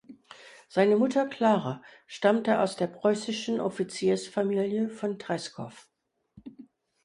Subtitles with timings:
[0.67, 5.89] Seine Mutter Klara stammte aus der preußischen Offiziersfamilie von Treskow.